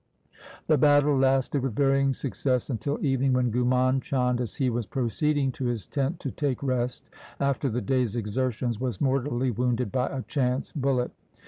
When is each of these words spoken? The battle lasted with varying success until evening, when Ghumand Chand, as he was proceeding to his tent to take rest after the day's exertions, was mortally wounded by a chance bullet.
The 0.65 0.79
battle 0.79 1.15
lasted 1.15 1.61
with 1.61 1.75
varying 1.75 2.13
success 2.13 2.71
until 2.71 2.97
evening, 3.05 3.33
when 3.33 3.51
Ghumand 3.51 4.01
Chand, 4.01 4.41
as 4.41 4.55
he 4.55 4.67
was 4.67 4.87
proceeding 4.87 5.51
to 5.51 5.65
his 5.65 5.85
tent 5.85 6.19
to 6.21 6.31
take 6.31 6.63
rest 6.63 7.11
after 7.39 7.69
the 7.69 7.81
day's 7.81 8.15
exertions, 8.15 8.79
was 8.79 8.99
mortally 8.99 9.51
wounded 9.51 9.91
by 9.91 10.07
a 10.07 10.23
chance 10.23 10.71
bullet. 10.71 11.11